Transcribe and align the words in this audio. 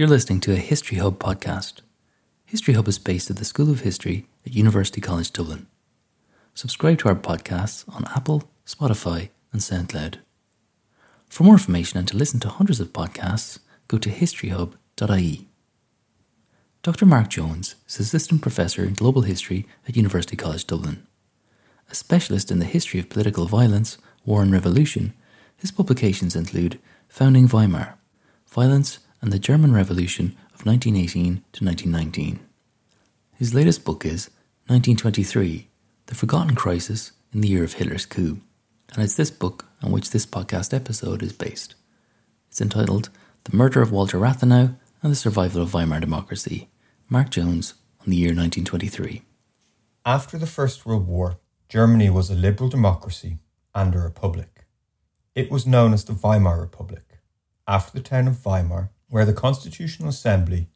You're 0.00 0.08
listening 0.08 0.40
to 0.40 0.52
a 0.54 0.56
History 0.56 0.96
Hub 0.96 1.18
podcast. 1.18 1.82
History 2.46 2.72
Hub 2.72 2.88
is 2.88 2.98
based 2.98 3.28
at 3.28 3.36
the 3.36 3.44
School 3.44 3.70
of 3.70 3.80
History 3.80 4.24
at 4.46 4.54
University 4.54 4.98
College 4.98 5.30
Dublin. 5.30 5.66
Subscribe 6.54 6.96
to 7.00 7.10
our 7.10 7.14
podcasts 7.14 7.86
on 7.94 8.06
Apple, 8.16 8.44
Spotify, 8.64 9.28
and 9.52 9.60
SoundCloud. 9.60 10.14
For 11.28 11.44
more 11.44 11.52
information 11.56 11.98
and 11.98 12.08
to 12.08 12.16
listen 12.16 12.40
to 12.40 12.48
hundreds 12.48 12.80
of 12.80 12.94
podcasts, 12.94 13.58
go 13.88 13.98
to 13.98 14.08
historyhub.ie. 14.08 15.48
Dr. 16.82 17.04
Mark 17.04 17.28
Jones 17.28 17.74
is 17.86 18.00
Assistant 18.00 18.40
Professor 18.40 18.82
in 18.82 18.94
Global 18.94 19.20
History 19.20 19.66
at 19.86 19.96
University 19.96 20.34
College 20.34 20.66
Dublin. 20.66 21.06
A 21.90 21.94
specialist 21.94 22.50
in 22.50 22.58
the 22.58 22.64
history 22.64 23.00
of 23.00 23.10
political 23.10 23.44
violence, 23.44 23.98
war 24.24 24.40
and 24.40 24.50
revolution, 24.50 25.12
his 25.58 25.70
publications 25.70 26.34
include 26.34 26.78
Founding 27.10 27.46
Weimar, 27.48 27.98
Violence 28.48 29.00
and 29.22 29.32
the 29.32 29.38
German 29.38 29.72
Revolution 29.72 30.36
of 30.54 30.64
1918 30.64 31.42
to 31.52 31.64
1919. 31.64 32.40
His 33.36 33.54
latest 33.54 33.84
book 33.84 34.04
is 34.04 34.30
1923 34.66 35.68
The 36.06 36.14
Forgotten 36.14 36.54
Crisis 36.54 37.12
in 37.32 37.40
the 37.40 37.48
Year 37.48 37.64
of 37.64 37.74
Hitler's 37.74 38.06
Coup, 38.06 38.40
and 38.92 39.04
it's 39.04 39.14
this 39.14 39.30
book 39.30 39.66
on 39.82 39.92
which 39.92 40.10
this 40.10 40.26
podcast 40.26 40.74
episode 40.74 41.22
is 41.22 41.32
based. 41.32 41.74
It's 42.48 42.60
entitled 42.60 43.10
The 43.44 43.56
Murder 43.56 43.82
of 43.82 43.92
Walter 43.92 44.18
Rathenau 44.18 44.76
and 45.02 45.12
the 45.12 45.16
Survival 45.16 45.62
of 45.62 45.72
Weimar 45.72 46.00
Democracy, 46.00 46.68
Mark 47.08 47.30
Jones 47.30 47.74
on 48.00 48.10
the 48.10 48.16
year 48.16 48.28
1923. 48.28 49.22
After 50.04 50.38
the 50.38 50.46
First 50.46 50.86
World 50.86 51.06
War, 51.06 51.38
Germany 51.68 52.10
was 52.10 52.30
a 52.30 52.34
liberal 52.34 52.68
democracy 52.68 53.38
and 53.74 53.94
a 53.94 53.98
republic. 53.98 54.66
It 55.34 55.50
was 55.50 55.66
known 55.66 55.92
as 55.92 56.04
the 56.04 56.14
Weimar 56.14 56.60
Republic, 56.60 57.20
after 57.68 57.92
the 57.92 58.02
town 58.02 58.26
of 58.26 58.44
Weimar, 58.44 58.90
where 59.10 59.26
the 59.26 59.34
Constitutional 59.34 60.08
Assembly 60.08 60.68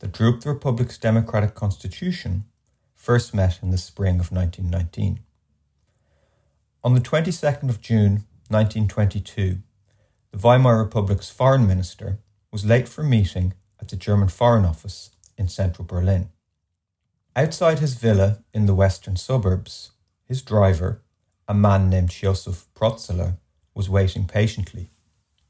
that 0.00 0.12
drew 0.12 0.34
up 0.34 0.40
the 0.42 0.50
Republic's 0.50 0.98
democratic 0.98 1.54
constitution 1.54 2.44
first 2.94 3.32
met 3.32 3.60
in 3.62 3.70
the 3.70 3.78
spring 3.78 4.20
of 4.20 4.30
1919. 4.30 5.20
On 6.84 6.94
the 6.94 7.00
22nd 7.00 7.70
of 7.70 7.80
June 7.80 8.24
1922, 8.48 9.58
the 10.32 10.38
Weimar 10.38 10.78
Republic's 10.78 11.30
foreign 11.30 11.66
minister 11.66 12.18
was 12.52 12.66
late 12.66 12.88
for 12.88 13.02
a 13.02 13.04
meeting 13.04 13.54
at 13.80 13.88
the 13.88 13.96
German 13.96 14.28
Foreign 14.28 14.64
Office 14.64 15.10
in 15.38 15.48
central 15.48 15.86
Berlin. 15.86 16.28
Outside 17.34 17.78
his 17.78 17.94
villa 17.94 18.42
in 18.52 18.66
the 18.66 18.74
western 18.74 19.16
suburbs, 19.16 19.92
his 20.24 20.42
driver, 20.42 21.02
a 21.46 21.54
man 21.54 21.88
named 21.88 22.10
Josef 22.10 22.66
Protzler, 22.74 23.36
was 23.74 23.90
waiting 23.90 24.26
patiently. 24.26 24.90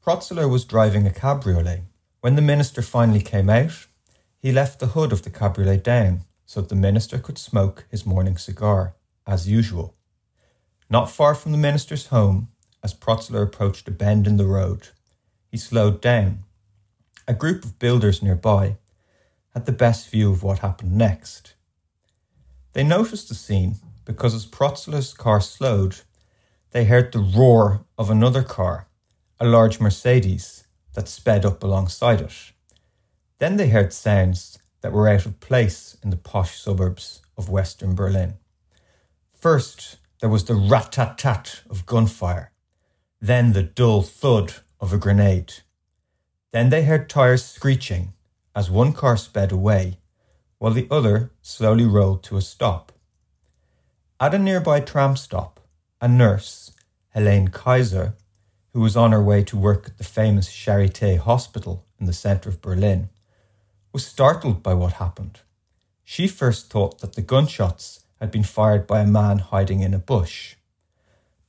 Protzler 0.05 0.49
was 0.49 0.65
driving 0.65 1.07
a 1.07 1.11
cabriolet. 1.11 1.81
When 2.27 2.35
the 2.35 2.41
minister 2.41 2.81
finally 2.81 3.21
came 3.21 3.49
out, 3.49 3.87
he 4.37 4.51
left 4.51 4.81
the 4.81 4.87
hood 4.87 5.13
of 5.13 5.21
the 5.21 5.29
cabriolet 5.29 5.81
down 5.81 6.25
so 6.45 6.59
that 6.59 6.67
the 6.67 6.75
minister 6.75 7.19
could 7.19 7.37
smoke 7.37 7.85
his 7.89 8.05
morning 8.05 8.35
cigar, 8.35 8.95
as 9.25 9.47
usual. 9.47 9.95
Not 10.89 11.09
far 11.09 11.33
from 11.33 11.53
the 11.53 11.57
minister's 11.57 12.07
home, 12.07 12.49
as 12.83 12.93
Protzler 12.93 13.43
approached 13.43 13.87
a 13.87 13.91
bend 13.91 14.27
in 14.27 14.35
the 14.35 14.45
road, 14.45 14.89
he 15.49 15.55
slowed 15.55 16.01
down. 16.01 16.39
A 17.29 17.33
group 17.33 17.63
of 17.63 17.79
builders 17.79 18.21
nearby 18.21 18.75
had 19.53 19.65
the 19.65 19.71
best 19.71 20.09
view 20.09 20.29
of 20.29 20.43
what 20.43 20.59
happened 20.59 20.97
next. 20.97 21.53
They 22.73 22.83
noticed 22.83 23.29
the 23.29 23.35
scene 23.35 23.75
because 24.03 24.35
as 24.35 24.45
Protzler's 24.45 25.13
car 25.13 25.39
slowed, 25.39 26.01
they 26.71 26.83
heard 26.83 27.13
the 27.13 27.19
roar 27.19 27.85
of 27.97 28.09
another 28.09 28.43
car, 28.43 28.89
a 29.39 29.47
large 29.47 29.79
Mercedes, 29.79 30.66
that 30.97 31.07
sped 31.07 31.45
up 31.45 31.61
alongside 31.61 32.19
it. 32.19 32.33
Then 33.37 33.57
they 33.57 33.69
heard 33.69 33.93
sounds 33.93 34.57
that 34.81 34.91
were 34.91 35.07
out 35.07 35.27
of 35.27 35.39
place 35.39 35.95
in 36.03 36.09
the 36.09 36.17
posh 36.17 36.59
suburbs 36.59 37.21
of 37.37 37.49
western 37.49 37.93
Berlin. 37.93 38.33
First, 39.39 39.97
there 40.21 40.29
was 40.29 40.45
the 40.45 40.55
rat 40.55 40.93
tat 40.93 41.19
tat 41.19 41.61
of 41.69 41.85
gunfire, 41.85 42.51
then 43.21 43.53
the 43.53 43.61
dull 43.61 44.01
thud 44.01 44.55
of 44.79 44.91
a 44.91 44.97
grenade. 44.97 45.53
Then 46.51 46.69
they 46.69 46.83
heard 46.83 47.11
tyres 47.11 47.45
screeching 47.45 48.13
as 48.55 48.71
one 48.71 48.91
car 48.91 49.17
sped 49.17 49.51
away, 49.51 49.99
while 50.57 50.73
the 50.73 50.87
other 50.89 51.29
slowly 51.43 51.85
rolled 51.85 52.23
to 52.23 52.37
a 52.37 52.41
stop. 52.41 52.91
At 54.19 54.33
a 54.33 54.39
nearby 54.39 54.79
tram 54.79 55.15
stop, 55.15 55.59
a 56.01 56.07
nurse, 56.07 56.71
Helene 57.09 57.49
Kaiser, 57.49 58.15
who 58.77 58.83
was 58.83 58.95
on 58.95 59.11
her 59.11 59.23
way 59.23 59.43
to 59.43 59.57
work 59.57 59.87
at 59.87 59.97
the 59.97 60.03
famous 60.03 60.49
Charité 60.49 61.17
Hospital 61.17 61.83
in 61.99 62.05
the 62.05 62.13
centre 62.13 62.47
of 62.47 62.61
Berlin, 62.61 63.09
was 63.91 64.05
startled 64.05 64.61
by 64.61 64.75
what 64.75 65.01
happened. 65.01 65.39
She 66.03 66.27
first 66.27 66.69
thought 66.69 66.99
that 66.99 67.13
the 67.13 67.23
gunshots 67.23 68.03
had 68.19 68.29
been 68.29 68.43
fired 68.43 68.85
by 68.85 68.99
a 68.99 69.07
man 69.07 69.39
hiding 69.39 69.79
in 69.79 69.95
a 69.95 69.97
bush. 69.97 70.57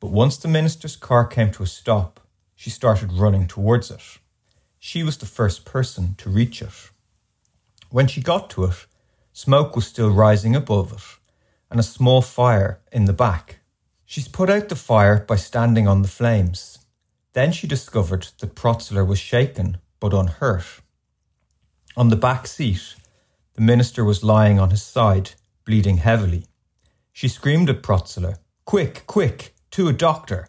But 0.01 0.11
once 0.11 0.39
the 0.39 0.49
minister's 0.49 0.97
car 0.97 1.27
came 1.27 1.51
to 1.51 1.63
a 1.63 1.67
stop, 1.67 2.19
she 2.57 2.71
started 2.71 3.13
running 3.13 3.47
towards 3.47 3.91
it. 3.91 4.01
She 4.79 5.03
was 5.03 5.19
the 5.19 5.27
first 5.27 5.67
person 5.67 6.15
to 6.17 6.31
reach 6.31 6.63
it. 6.63 6.91
When 7.91 8.07
she 8.07 8.23
got 8.23 8.49
to 8.53 8.65
it, 8.65 8.87
smoke 9.35 9.77
was 9.77 9.87
still 9.87 10.11
rising 10.11 10.57
above 10.57 10.93
it 10.95 11.03
and 11.71 11.79
a 11.79 11.83
small 11.83 12.23
fire 12.23 12.81
in 12.91 13.05
the 13.05 13.13
back. 13.13 13.59
She's 14.07 14.29
put 14.29 14.49
out 14.49 14.71
the 14.71 14.77
fire 14.77 15.21
by 15.21 15.37
standing 15.37 15.87
on 15.87 16.01
the 16.01 16.09
flames. 16.09 16.79
Then 17.33 17.53
she 17.53 17.67
discovered 17.67 18.29
that 18.39 18.55
Protzler 18.55 19.07
was 19.07 19.19
shaken 19.19 19.79
but 20.01 20.15
unhurt. 20.15 20.81
On 21.97 22.09
the 22.09 22.17
back 22.17 22.47
seat, 22.47 22.95
the 23.55 23.61
minister 23.61 24.05
was 24.05 24.25
lying 24.25 24.59
on 24.59 24.71
his 24.71 24.83
side, 24.83 25.33
bleeding 25.65 25.99
heavily. 25.99 26.45
She 27.13 27.29
screamed 27.29 27.71
at 27.71 27.83
Protzler, 27.83 28.39
Quick, 28.65 29.05
quick, 29.07 29.55
to 29.73 29.89
a 29.89 29.93
doctor. 29.93 30.49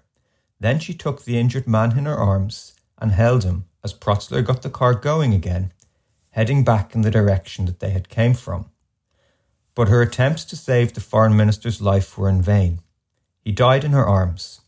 Then 0.60 0.80
she 0.80 0.94
took 0.94 1.24
the 1.24 1.40
injured 1.40 1.68
man 1.68 1.98
in 1.98 2.06
her 2.06 2.18
arms 2.18 2.74
and 2.98 3.12
held 3.12 3.44
him 3.44 3.66
as 3.84 3.94
Protzler 3.94 4.46
got 4.46 4.62
the 4.62 4.70
car 4.70 4.94
going 4.94 5.34
again, 5.34 5.72
heading 6.32 6.64
back 6.64 6.94
in 6.94 7.02
the 7.02 7.12
direction 7.12 7.66
that 7.66 7.80
they 7.80 7.92
had 7.92 8.10
came 8.10 8.34
from 8.34 8.70
but 9.80 9.88
her 9.88 10.02
attempts 10.02 10.44
to 10.44 10.58
save 10.58 10.92
the 10.92 11.00
foreign 11.00 11.38
minister's 11.38 11.80
life 11.80 12.18
were 12.18 12.28
in 12.28 12.42
vain. 12.42 12.82
He 13.40 13.54
died 13.54 13.86
in 13.86 13.92
her 13.92 14.06
arms. 14.06 14.60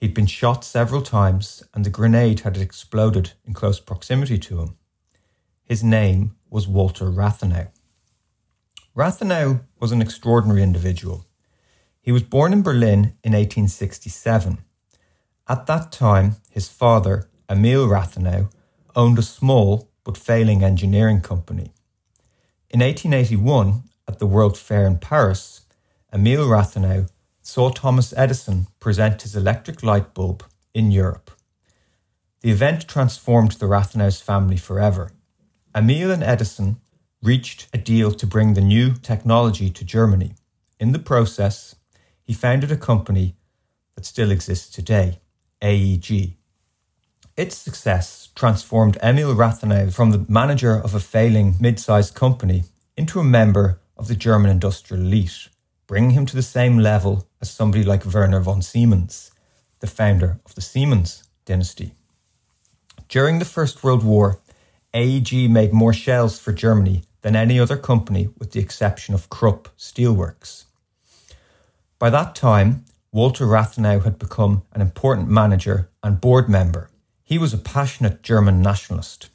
He'd 0.00 0.14
been 0.14 0.24
shot 0.24 0.64
several 0.64 1.02
times, 1.02 1.62
and 1.74 1.84
the 1.84 1.90
grenade 1.90 2.40
had 2.40 2.56
exploded 2.56 3.32
in 3.44 3.52
close 3.52 3.78
proximity 3.78 4.38
to 4.38 4.60
him. 4.60 4.78
His 5.62 5.84
name 5.84 6.36
was 6.48 6.66
Walter 6.66 7.10
Rathenau. 7.10 7.68
Rathenau 8.96 9.60
was 9.78 9.92
an 9.92 10.00
extraordinary 10.00 10.62
individual. 10.62 11.26
He 12.00 12.12
was 12.12 12.22
born 12.22 12.54
in 12.54 12.62
Berlin 12.62 13.14
in 13.22 13.34
1867. 13.34 14.58
At 15.46 15.66
that 15.66 15.92
time, 15.92 16.36
his 16.50 16.66
father, 16.68 17.28
Emil 17.50 17.86
Rathenau, 17.86 18.50
owned 18.96 19.18
a 19.18 19.22
small 19.22 19.90
but 20.02 20.16
failing 20.16 20.64
engineering 20.64 21.20
company. 21.20 21.74
In 22.70 22.80
1881, 22.80 23.82
at 24.08 24.18
the 24.18 24.26
World 24.26 24.56
Fair 24.56 24.86
in 24.86 24.96
Paris, 24.96 25.60
Emil 26.10 26.46
Rathenau 26.46 27.08
saw 27.42 27.70
Thomas 27.70 28.14
Edison 28.16 28.66
present 28.78 29.22
his 29.22 29.34
electric 29.34 29.82
light 29.82 30.14
bulb 30.14 30.44
in 30.74 30.90
Europe. 30.90 31.30
The 32.40 32.50
event 32.50 32.88
transformed 32.88 33.52
the 33.52 33.66
Rathenau's 33.66 34.20
family 34.20 34.56
forever. 34.56 35.12
Emil 35.74 36.10
and 36.10 36.22
Edison 36.22 36.80
reached 37.22 37.68
a 37.72 37.78
deal 37.78 38.12
to 38.12 38.26
bring 38.26 38.54
the 38.54 38.60
new 38.60 38.94
technology 38.94 39.70
to 39.70 39.84
Germany. 39.84 40.34
In 40.78 40.92
the 40.92 40.98
process, 40.98 41.76
he 42.22 42.32
founded 42.32 42.72
a 42.72 42.76
company 42.76 43.36
that 43.94 44.06
still 44.06 44.30
exists 44.30 44.70
today, 44.70 45.20
AEG. 45.62 46.36
Its 47.36 47.56
success 47.56 48.30
transformed 48.34 48.96
Emil 49.02 49.34
Rathenau 49.34 49.92
from 49.92 50.10
the 50.10 50.24
manager 50.28 50.74
of 50.74 50.94
a 50.94 51.00
failing 51.00 51.54
mid 51.60 51.78
sized 51.78 52.14
company 52.14 52.64
into 52.96 53.20
a 53.20 53.24
member 53.24 53.80
of 53.96 54.08
the 54.08 54.16
German 54.16 54.50
industrial 54.50 55.04
elite, 55.04 55.48
bringing 55.90 56.10
him 56.10 56.24
to 56.24 56.36
the 56.36 56.52
same 56.58 56.78
level 56.78 57.26
as 57.40 57.50
somebody 57.50 57.82
like 57.82 58.06
Werner 58.06 58.38
von 58.38 58.62
Siemens, 58.62 59.32
the 59.80 59.88
founder 59.88 60.38
of 60.46 60.54
the 60.54 60.60
Siemens 60.60 61.24
dynasty. 61.46 61.94
During 63.08 63.40
the 63.40 63.44
First 63.44 63.82
World 63.82 64.04
War, 64.04 64.38
AEG 64.94 65.50
made 65.50 65.72
more 65.72 65.92
shells 65.92 66.38
for 66.38 66.52
Germany 66.52 67.02
than 67.22 67.34
any 67.34 67.58
other 67.58 67.76
company 67.76 68.28
with 68.38 68.52
the 68.52 68.60
exception 68.60 69.16
of 69.16 69.28
Krupp 69.30 69.68
Steelworks. 69.76 70.66
By 71.98 72.08
that 72.10 72.36
time, 72.36 72.84
Walter 73.10 73.44
Rathenau 73.44 74.04
had 74.04 74.16
become 74.16 74.62
an 74.72 74.80
important 74.80 75.28
manager 75.28 75.90
and 76.04 76.20
board 76.20 76.48
member. 76.48 76.88
He 77.24 77.36
was 77.36 77.52
a 77.52 77.58
passionate 77.58 78.22
German 78.22 78.62
nationalist. 78.62 79.28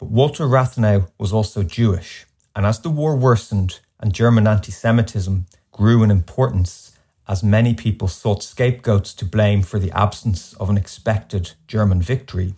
But 0.00 0.10
Walter 0.10 0.46
Rathenau 0.46 1.10
was 1.16 1.32
also 1.32 1.62
Jewish, 1.62 2.26
and 2.56 2.66
as 2.66 2.80
the 2.80 2.90
war 2.90 3.14
worsened 3.14 3.78
and 4.04 4.12
German 4.12 4.46
anti 4.46 4.70
Semitism 4.70 5.46
grew 5.72 6.02
in 6.02 6.10
importance, 6.10 6.92
as 7.26 7.42
many 7.42 7.72
people 7.72 8.06
sought 8.06 8.42
scapegoats 8.42 9.14
to 9.14 9.24
blame 9.24 9.62
for 9.62 9.78
the 9.78 9.90
absence 9.92 10.52
of 10.60 10.68
an 10.68 10.76
expected 10.76 11.52
German 11.66 12.02
victory, 12.02 12.54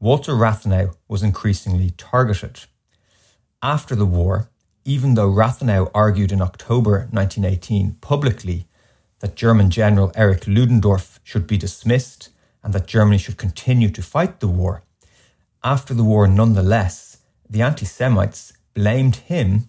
Walter 0.00 0.32
Rathenau 0.32 0.96
was 1.06 1.22
increasingly 1.22 1.90
targeted. 1.90 2.64
After 3.62 3.94
the 3.94 4.04
war, 4.04 4.50
even 4.84 5.14
though 5.14 5.30
Rathenau 5.30 5.88
argued 5.94 6.32
in 6.32 6.42
October 6.42 7.06
1918 7.12 7.98
publicly 8.00 8.66
that 9.20 9.36
German 9.36 9.70
General 9.70 10.10
Erich 10.16 10.48
Ludendorff 10.48 11.20
should 11.22 11.46
be 11.46 11.56
dismissed 11.56 12.30
and 12.64 12.74
that 12.74 12.88
Germany 12.88 13.18
should 13.18 13.36
continue 13.36 13.88
to 13.90 14.02
fight 14.02 14.40
the 14.40 14.48
war, 14.48 14.82
after 15.62 15.94
the 15.94 16.02
war, 16.02 16.26
nonetheless, 16.26 17.18
the 17.48 17.62
anti 17.62 17.86
Semites 17.86 18.52
blamed 18.74 19.16
him 19.16 19.68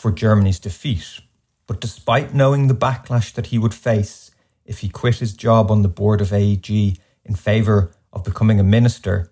for 0.00 0.10
Germany's 0.10 0.58
defeat. 0.58 1.20
But 1.66 1.80
despite 1.80 2.34
knowing 2.34 2.66
the 2.66 2.74
backlash 2.74 3.34
that 3.34 3.48
he 3.48 3.58
would 3.58 3.74
face 3.74 4.30
if 4.64 4.78
he 4.78 4.88
quit 4.88 5.16
his 5.16 5.34
job 5.34 5.70
on 5.70 5.82
the 5.82 5.88
board 5.88 6.22
of 6.22 6.32
AEG 6.32 6.98
in 7.24 7.34
favour 7.34 7.92
of 8.10 8.24
becoming 8.24 8.58
a 8.58 8.64
minister, 8.64 9.30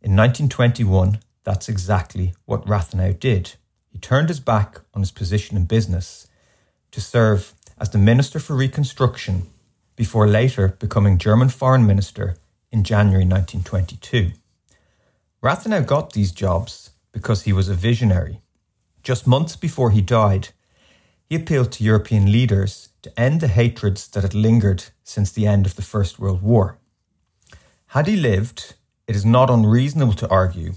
in 0.00 0.16
1921, 0.16 1.18
that's 1.44 1.68
exactly 1.68 2.34
what 2.46 2.64
Rathenau 2.64 3.12
did. 3.18 3.54
He 3.90 3.98
turned 3.98 4.30
his 4.30 4.40
back 4.40 4.80
on 4.94 5.02
his 5.02 5.10
position 5.12 5.56
in 5.56 5.66
business 5.66 6.26
to 6.92 7.00
serve 7.00 7.52
as 7.78 7.90
the 7.90 7.98
Minister 7.98 8.38
for 8.38 8.56
Reconstruction 8.56 9.48
before 9.96 10.26
later 10.26 10.68
becoming 10.68 11.18
German 11.18 11.50
Foreign 11.50 11.86
Minister 11.86 12.36
in 12.72 12.84
January 12.84 13.26
1922. 13.26 14.32
Rathenau 15.42 15.84
got 15.84 16.14
these 16.14 16.32
jobs 16.32 16.90
because 17.12 17.42
he 17.42 17.52
was 17.52 17.68
a 17.68 17.74
visionary. 17.74 18.40
Just 19.06 19.24
months 19.24 19.54
before 19.54 19.92
he 19.92 20.00
died, 20.00 20.48
he 21.28 21.36
appealed 21.36 21.70
to 21.70 21.84
European 21.84 22.32
leaders 22.32 22.88
to 23.02 23.20
end 23.20 23.40
the 23.40 23.46
hatreds 23.46 24.08
that 24.08 24.24
had 24.24 24.34
lingered 24.34 24.86
since 25.04 25.30
the 25.30 25.46
end 25.46 25.64
of 25.64 25.76
the 25.76 25.88
First 25.92 26.18
World 26.18 26.42
War. 26.42 26.78
Had 27.94 28.08
he 28.08 28.16
lived, 28.16 28.74
it 29.06 29.14
is 29.14 29.24
not 29.24 29.48
unreasonable 29.48 30.14
to 30.14 30.28
argue 30.28 30.72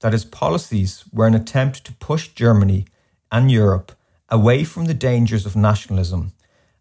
that 0.00 0.12
his 0.12 0.26
policies 0.26 1.04
were 1.10 1.26
an 1.26 1.34
attempt 1.34 1.86
to 1.86 1.94
push 1.94 2.28
Germany 2.28 2.84
and 3.32 3.50
Europe 3.50 3.92
away 4.28 4.62
from 4.62 4.84
the 4.84 4.92
dangers 4.92 5.46
of 5.46 5.56
nationalism 5.56 6.32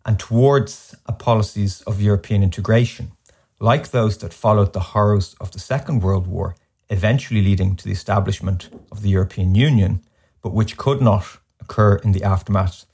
and 0.06 0.20
towards 0.20 0.96
policies 1.18 1.82
of 1.84 2.02
European 2.02 2.44
integration, 2.44 3.14
like 3.62 3.92
those 3.92 4.18
that 4.18 4.34
followed 4.34 4.74
the 4.74 4.92
horrors 4.92 5.34
of 5.40 5.52
the 5.52 5.60
Second 5.60 6.02
World 6.04 6.28
War 6.28 6.58
eventually 6.90 7.42
leading 7.42 7.78
to 7.78 7.86
the 7.86 7.94
establishment 7.94 8.68
of 8.92 9.02
the 9.02 9.10
European 9.10 9.56
Union, 9.56 10.04
but 10.42 10.54
which 10.54 10.78
could 10.78 11.02
not 11.02 11.40
occur 11.60 11.96
in 11.96 12.12
the 12.12 12.24
aftermath 12.24 12.86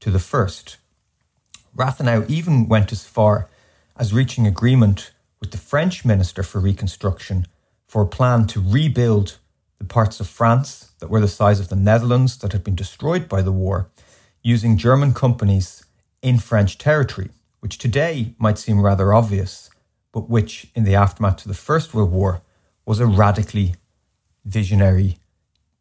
to 0.00 0.10
the 0.10 0.18
first. 0.18 0.78
Rathenau 1.76 2.28
even 2.28 2.68
went 2.68 2.92
as 2.92 3.04
far 3.04 3.48
as 3.96 4.12
reaching 4.12 4.46
agreement 4.46 5.12
with 5.40 5.50
the 5.50 5.58
French 5.58 6.04
Minister 6.04 6.42
for 6.42 6.60
Reconstruction 6.60 7.46
for 7.86 8.02
a 8.02 8.06
plan 8.06 8.46
to 8.46 8.60
rebuild 8.60 9.38
the 9.78 9.84
parts 9.84 10.20
of 10.20 10.28
France 10.28 10.92
that 10.98 11.10
were 11.10 11.20
the 11.20 11.28
size 11.28 11.60
of 11.60 11.68
the 11.68 11.76
Netherlands 11.76 12.38
that 12.38 12.52
had 12.52 12.64
been 12.64 12.74
destroyed 12.74 13.28
by 13.28 13.42
the 13.42 13.52
war 13.52 13.90
using 14.42 14.76
German 14.76 15.12
companies 15.12 15.84
in 16.22 16.38
French 16.38 16.78
territory, 16.78 17.30
which 17.60 17.78
today 17.78 18.34
might 18.38 18.58
seem 18.58 18.80
rather 18.80 19.12
obvious, 19.12 19.70
but 20.12 20.30
which 20.30 20.68
in 20.74 20.84
the 20.84 20.94
aftermath 20.94 21.38
to 21.38 21.48
the 21.48 21.54
First 21.54 21.92
World 21.92 22.12
War 22.12 22.42
was 22.86 23.00
a 23.00 23.06
radically 23.06 23.74
visionary 24.44 25.18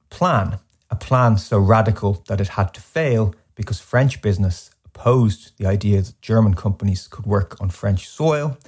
plan, 0.10 0.60
a 0.94 0.96
plan 0.96 1.36
so 1.40 1.58
radical 1.58 2.24
that 2.28 2.40
it 2.40 2.50
had 2.50 2.72
to 2.72 2.80
fail 2.80 3.34
because 3.56 3.80
French 3.80 4.22
business 4.22 4.70
opposed 4.86 5.58
the 5.58 5.66
idea 5.66 6.00
that 6.00 6.22
German 6.22 6.54
companies 6.54 7.08
could 7.08 7.26
work 7.26 7.60
on 7.60 7.72
French 7.72 8.08
soil, 8.08 8.60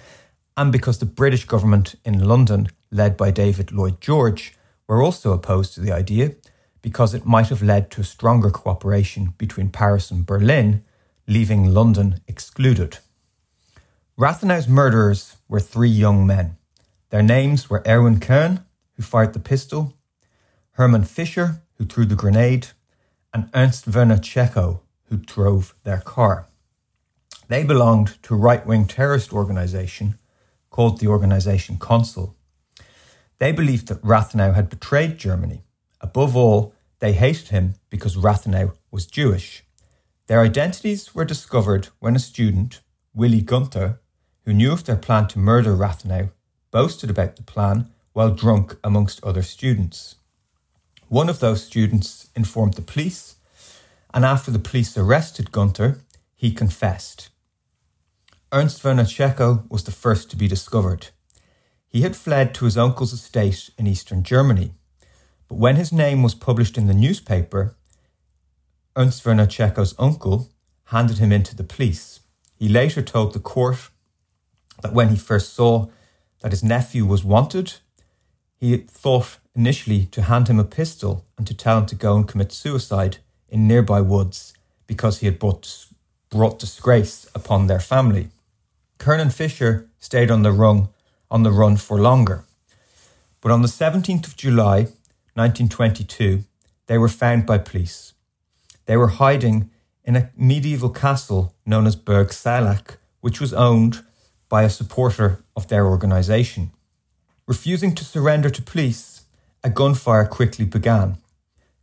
and 0.57 0.71
because 0.71 0.97
the 0.97 1.05
British 1.05 1.45
government 1.45 1.93
in 2.03 2.27
London, 2.27 2.67
led 2.89 3.15
by 3.15 3.29
David 3.29 3.71
Lloyd 3.71 4.01
George, 4.01 4.55
were 4.87 5.03
also 5.03 5.33
opposed 5.33 5.75
to 5.75 5.81
the 5.81 5.91
idea 5.91 6.33
because 6.81 7.13
it 7.13 7.27
might 7.27 7.49
have 7.49 7.61
led 7.61 7.91
to 7.91 8.01
a 8.01 8.11
stronger 8.15 8.49
cooperation 8.49 9.35
between 9.37 9.69
Paris 9.69 10.09
and 10.09 10.25
Berlin, 10.25 10.83
leaving 11.27 11.75
London 11.75 12.21
excluded. 12.27 12.97
Rathenau's 14.17 14.67
murderers 14.67 15.35
were 15.47 15.59
three 15.59 15.95
young 16.05 16.25
men. 16.25 16.57
Their 17.11 17.21
names 17.23 17.69
were 17.69 17.83
Erwin 17.87 18.19
Kern, 18.19 18.65
who 18.95 19.03
fired 19.03 19.33
the 19.33 19.39
pistol, 19.39 19.93
Hermann 20.71 21.03
Fischer, 21.03 21.61
who 21.77 21.85
threw 21.85 22.05
the 22.05 22.15
grenade, 22.15 22.67
and 23.33 23.49
Ernst 23.53 23.87
Werner 23.87 24.17
Techow, 24.17 24.81
who 25.09 25.17
drove 25.17 25.75
their 25.83 25.99
car. 25.99 26.47
They 27.47 27.63
belonged 27.63 28.21
to 28.23 28.33
a 28.33 28.37
right 28.37 28.65
wing 28.65 28.85
terrorist 28.85 29.31
organization 29.31 30.17
called 30.69 30.99
the 30.99 31.07
Organization 31.07 31.77
Consul. 31.77 32.35
They 33.37 33.51
believed 33.51 33.87
that 33.87 34.01
Rathenau 34.01 34.55
had 34.55 34.69
betrayed 34.69 35.17
Germany. 35.17 35.63
Above 36.01 36.35
all, 36.35 36.73
they 36.99 37.13
hated 37.13 37.49
him 37.49 37.75
because 37.89 38.15
Rathenau 38.15 38.73
was 38.91 39.05
Jewish. 39.05 39.63
Their 40.27 40.41
identities 40.41 41.13
were 41.13 41.25
discovered 41.25 41.89
when 41.99 42.15
a 42.15 42.19
student, 42.19 42.81
Willy 43.13 43.41
Gunther, 43.41 43.99
who 44.43 44.53
knew 44.53 44.71
of 44.71 44.85
their 44.85 44.95
plan 44.95 45.27
to 45.27 45.39
murder 45.39 45.75
Rathenau, 45.75 46.31
boasted 46.71 47.09
about 47.09 47.35
the 47.35 47.43
plan 47.43 47.89
while 48.13 48.31
drunk 48.31 48.77
amongst 48.83 49.23
other 49.23 49.43
students. 49.43 50.15
One 51.09 51.29
of 51.29 51.39
those 51.39 51.63
students 51.63 52.29
informed 52.35 52.73
the 52.73 52.81
police, 52.81 53.35
and 54.13 54.25
after 54.25 54.49
the 54.49 54.59
police 54.59 54.97
arrested 54.97 55.51
Gunther, 55.51 56.01
he 56.35 56.51
confessed. 56.51 57.29
Ernst 58.51 58.83
Werner 58.83 59.03
Techow 59.03 59.69
was 59.69 59.83
the 59.83 59.91
first 59.91 60.31
to 60.31 60.35
be 60.35 60.47
discovered. 60.47 61.09
He 61.87 62.01
had 62.01 62.15
fled 62.15 62.55
to 62.55 62.65
his 62.65 62.77
uncle's 62.77 63.13
estate 63.13 63.69
in 63.77 63.85
eastern 63.85 64.23
Germany, 64.23 64.73
but 65.47 65.59
when 65.59 65.75
his 65.75 65.91
name 65.91 66.23
was 66.23 66.33
published 66.33 66.77
in 66.77 66.87
the 66.87 66.93
newspaper, 66.93 67.75
Ernst 68.95 69.23
Werner 69.25 69.45
Techow's 69.45 69.93
uncle 69.99 70.49
handed 70.85 71.19
him 71.19 71.31
in 71.31 71.43
to 71.43 71.55
the 71.55 71.63
police. 71.63 72.21
He 72.55 72.67
later 72.67 73.03
told 73.03 73.33
the 73.33 73.39
court 73.39 73.89
that 74.81 74.93
when 74.93 75.09
he 75.09 75.17
first 75.17 75.53
saw 75.53 75.87
that 76.41 76.51
his 76.51 76.63
nephew 76.63 77.05
was 77.05 77.23
wanted, 77.23 77.75
he 78.55 78.77
thought 78.77 79.37
initially 79.55 80.05
to 80.07 80.23
hand 80.23 80.47
him 80.47 80.59
a 80.59 80.63
pistol 80.63 81.25
and 81.37 81.47
to 81.47 81.53
tell 81.53 81.77
him 81.79 81.85
to 81.87 81.95
go 81.95 82.15
and 82.15 82.27
commit 82.27 82.51
suicide 82.51 83.17
in 83.49 83.67
nearby 83.67 84.01
woods 84.01 84.53
because 84.87 85.19
he 85.19 85.25
had 85.25 85.39
brought, 85.39 85.87
brought 86.29 86.59
disgrace 86.59 87.27
upon 87.33 87.67
their 87.67 87.79
family. 87.79 88.29
Kern 88.97 89.19
and 89.19 89.33
Fischer 89.33 89.87
stayed 89.99 90.31
on 90.31 90.43
the 90.43 90.51
run, 90.51 90.89
on 91.31 91.43
the 91.43 91.51
run 91.51 91.77
for 91.77 91.99
longer. 91.99 92.43
But 93.41 93.51
on 93.51 93.61
the 93.61 93.67
17th 93.67 94.27
of 94.27 94.35
July 94.35 94.87
1922, 95.35 96.43
they 96.87 96.97
were 96.97 97.09
found 97.09 97.45
by 97.45 97.57
police. 97.57 98.13
They 98.85 98.97
were 98.97 99.07
hiding 99.07 99.69
in 100.03 100.15
a 100.15 100.29
medieval 100.37 100.89
castle 100.89 101.53
known 101.65 101.87
as 101.87 101.95
Burg 101.95 102.29
Saaleck, 102.29 102.97
which 103.21 103.41
was 103.41 103.53
owned 103.53 104.03
by 104.49 104.63
a 104.63 104.69
supporter 104.69 105.43
of 105.55 105.67
their 105.67 105.87
organisation. 105.87 106.71
Refusing 107.47 107.95
to 107.95 108.05
surrender 108.05 108.49
to 108.49 108.61
police, 108.61 109.14
a 109.65 109.69
gunfire 109.69 110.27
quickly 110.27 110.63
began. 110.63 111.17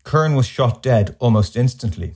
Kern 0.05 0.37
was 0.37 0.47
shot 0.47 0.85
dead 0.85 1.17
almost 1.19 1.57
instantly. 1.57 2.15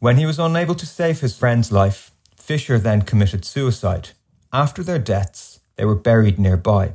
When 0.00 0.16
he 0.16 0.26
was 0.26 0.40
unable 0.40 0.74
to 0.74 0.86
save 0.86 1.20
his 1.20 1.38
friend's 1.38 1.70
life, 1.70 2.10
Fischer 2.36 2.76
then 2.76 3.02
committed 3.02 3.44
suicide. 3.44 4.10
After 4.52 4.82
their 4.82 4.98
deaths, 4.98 5.60
they 5.76 5.84
were 5.84 5.94
buried 5.94 6.36
nearby. 6.36 6.94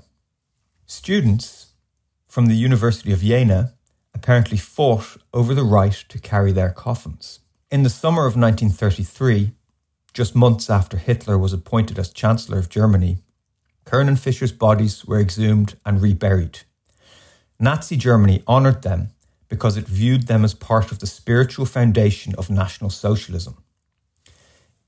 Students 0.86 1.68
from 2.28 2.48
the 2.48 2.58
University 2.58 3.14
of 3.14 3.22
Jena 3.22 3.74
apparently 4.14 4.58
fought 4.58 5.16
over 5.34 5.54
the 5.54 5.64
right 5.64 6.04
to 6.10 6.20
carry 6.20 6.52
their 6.52 6.72
coffins. 6.72 7.40
In 7.72 7.84
the 7.84 7.90
summer 7.90 8.26
of 8.26 8.36
1933, 8.36 9.54
just 10.14 10.36
months 10.36 10.70
after 10.70 10.98
Hitler 10.98 11.38
was 11.38 11.54
appointed 11.54 11.98
as 11.98 12.10
Chancellor 12.10 12.60
of 12.60 12.68
Germany, 12.68 13.20
Kern 13.86 14.10
and 14.10 14.20
Fischer's 14.20 14.52
bodies 14.52 15.06
were 15.06 15.22
exhumed 15.22 15.78
and 15.86 16.02
reburied. 16.02 16.60
Nazi 17.60 17.96
Germany 17.96 18.44
honoured 18.48 18.82
them 18.82 19.10
because 19.48 19.78
it 19.78 19.88
viewed 19.88 20.28
them 20.28 20.44
as 20.44 20.54
part 20.54 20.92
of 20.92 21.00
the 21.00 21.08
spiritual 21.08 21.66
foundation 21.66 22.36
of 22.36 22.50
National 22.50 22.90
Socialism. 22.90 23.64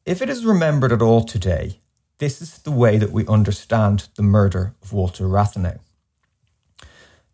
If 0.06 0.22
it 0.22 0.30
is 0.30 0.46
remembered 0.46 0.92
at 0.92 1.02
all 1.02 1.24
today, 1.24 1.80
this 2.18 2.42
is 2.42 2.58
the 2.60 2.72
way 2.72 2.98
that 2.98 3.12
we 3.12 3.26
understand 3.28 4.10
the 4.16 4.24
murder 4.24 4.74
of 4.82 4.92
Walter 4.92 5.26
Rathenau. 5.26 5.80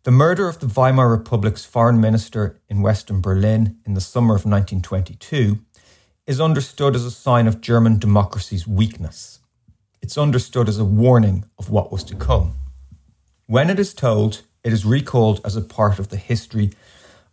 The 0.04 0.12
murder 0.12 0.50
of 0.50 0.60
the 0.60 0.68
Weimar 0.68 1.10
Republic's 1.10 1.64
foreign 1.64 2.02
minister 2.02 2.60
in 2.68 2.82
Western 2.82 3.22
Berlin 3.22 3.78
in 3.86 3.94
the 3.94 4.02
summer 4.02 4.36
of 4.36 4.46
1922 4.46 5.60
is 6.28 6.42
understood 6.42 6.96
as 6.96 7.06
a 7.06 7.12
sign 7.12 7.48
of 7.48 7.62
German 7.62 8.00
democracy's 8.00 8.68
weakness. 8.68 9.40
It's 10.02 10.18
understood 10.18 10.68
as 10.68 10.78
a 10.78 10.86
warning 10.86 11.46
of 11.58 11.70
what 11.70 11.92
was 11.92 12.04
to 12.06 12.16
come. 12.16 12.56
When 13.46 13.70
it 13.70 13.80
is 13.80 13.94
told, 13.94 14.44
it 14.64 14.74
is 14.74 14.86
recalled 14.86 15.42
as 15.46 15.56
a 15.56 15.62
part 15.62 16.00
of 16.00 16.10
the 16.10 16.18
history 16.18 16.72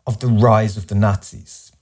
of 0.07 0.21
the 0.21 0.27
rise 0.27 0.77
of 0.77 0.89
the 0.89 0.95
Nazis. 0.95 1.73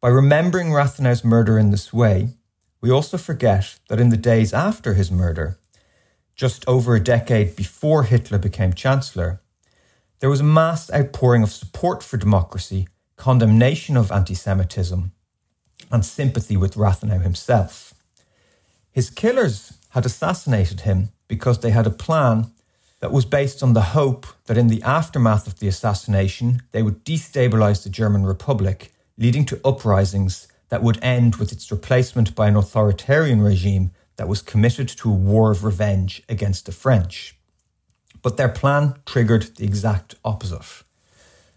By 0.00 0.08
remembering 0.08 0.70
Rathenau's 0.72 1.24
murder 1.24 1.58
in 1.58 1.70
this 1.70 1.92
way, 1.92 2.28
we 2.80 2.90
also 2.90 3.16
forget 3.16 3.78
that 3.88 4.00
in 4.00 4.10
the 4.10 4.18
days 4.18 4.52
after 4.52 4.92
his 4.92 5.10
murder, 5.10 5.58
just 6.36 6.66
over 6.68 6.94
a 6.94 7.02
decade 7.02 7.56
before 7.56 8.02
Hitler 8.02 8.38
became 8.38 8.74
Chancellor, 8.74 9.40
there 10.18 10.28
was 10.28 10.40
a 10.40 10.44
mass 10.44 10.90
outpouring 10.92 11.42
of 11.42 11.52
support 11.52 12.02
for 12.02 12.16
democracy, 12.18 12.88
condemnation 13.16 13.96
of 13.96 14.12
anti 14.12 14.34
Semitism, 14.34 15.12
and 15.90 16.04
sympathy 16.04 16.56
with 16.56 16.76
Rathenau 16.76 17.22
himself. 17.22 17.94
His 18.90 19.10
killers 19.10 19.78
had 19.90 20.04
assassinated 20.04 20.80
him 20.80 21.10
because 21.28 21.60
they 21.60 21.70
had 21.70 21.86
a 21.86 21.90
plan 21.90 22.50
that 23.04 23.12
was 23.12 23.26
based 23.26 23.62
on 23.62 23.74
the 23.74 23.92
hope 23.92 24.26
that 24.46 24.56
in 24.56 24.68
the 24.68 24.82
aftermath 24.82 25.46
of 25.46 25.58
the 25.58 25.68
assassination, 25.68 26.62
they 26.72 26.82
would 26.82 27.04
destabilize 27.04 27.82
the 27.82 27.90
German 27.90 28.24
Republic, 28.24 28.94
leading 29.18 29.44
to 29.44 29.60
uprisings 29.62 30.48
that 30.70 30.82
would 30.82 30.98
end 31.04 31.36
with 31.36 31.52
its 31.52 31.70
replacement 31.70 32.34
by 32.34 32.48
an 32.48 32.56
authoritarian 32.56 33.42
regime 33.42 33.90
that 34.16 34.26
was 34.26 34.40
committed 34.40 34.88
to 34.88 35.10
a 35.10 35.14
war 35.14 35.50
of 35.50 35.64
revenge 35.64 36.22
against 36.30 36.64
the 36.64 36.72
French. 36.72 37.36
But 38.22 38.38
their 38.38 38.48
plan 38.48 38.94
triggered 39.04 39.54
the 39.56 39.66
exact 39.66 40.14
opposite. 40.24 40.82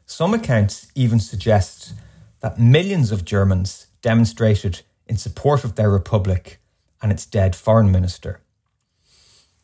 Some 0.05 0.33
accounts 0.33 0.91
even 0.95 1.21
suggest 1.21 1.93
that 2.41 2.59
millions 2.59 3.09
of 3.09 3.23
Germans 3.23 3.87
demonstrated 4.01 4.81
in 5.05 5.15
support 5.15 5.63
of 5.63 5.75
their 5.75 5.89
republic 5.89 6.59
and 7.01 7.09
its 7.09 7.25
dead 7.25 7.55
foreign 7.55 7.89
minister. 7.89 8.41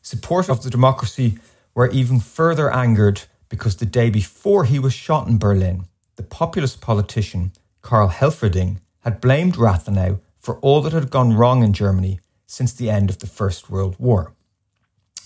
Support 0.01 0.47
of 0.47 0.63
the 0.63 0.69
democracy 0.69 1.39
were 1.75 1.89
even 1.89 2.19
further 2.19 2.71
angered 2.71 3.23
because 3.49 3.75
the 3.75 3.85
day 3.85 4.09
before 4.09 4.65
he 4.65 4.79
was 4.79 4.93
shot 4.93 5.27
in 5.27 5.37
Berlin, 5.37 5.85
the 6.15 6.23
populist 6.23 6.81
politician 6.81 7.51
Karl 7.81 8.09
Helfferich 8.09 8.77
had 9.01 9.21
blamed 9.21 9.55
Rathenau 9.55 10.19
for 10.39 10.59
all 10.59 10.81
that 10.81 10.93
had 10.93 11.09
gone 11.09 11.33
wrong 11.33 11.63
in 11.63 11.73
Germany 11.73 12.19
since 12.45 12.73
the 12.73 12.89
end 12.89 13.09
of 13.09 13.19
the 13.19 13.27
First 13.27 13.69
World 13.69 13.95
War. 13.99 14.33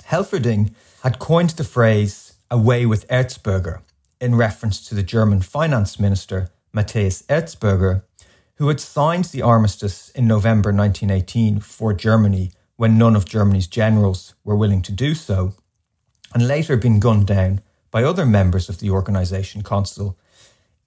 Helfferich 0.06 0.74
had 1.04 1.20
coined 1.20 1.52
the 1.52 1.64
phrase 1.64 2.34
away 2.50 2.86
with 2.86 3.08
Erzberger 3.10 3.82
in 4.22 4.36
reference 4.36 4.88
to 4.88 4.96
the 4.96 5.04
German 5.04 5.42
finance 5.42 6.00
minister 6.00 6.50
Matthias 6.74 7.24
Erzberger, 7.24 8.04
who 8.56 8.68
had 8.68 8.80
signed 8.80 9.26
the 9.26 9.42
armistice 9.42 10.10
in 10.10 10.28
November 10.28 10.72
1918 10.72 11.60
for 11.60 11.94
Germany 11.94 12.52
when 12.76 12.98
none 12.98 13.16
of 13.16 13.26
Germany's 13.26 13.68
generals 13.68 14.34
were 14.44 14.56
willing 14.56 14.82
to 14.84 14.92
do 14.92 15.14
so, 15.14 15.54
and 16.34 16.48
later 16.48 16.78
been 16.78 17.00
gunned 17.00 17.28
down 17.28 17.62
by 17.92 18.04
other 18.04 18.26
members 18.26 18.70
of 18.70 18.80
the 18.80 18.90
Organisation 18.90 19.62
Consul 19.62 20.18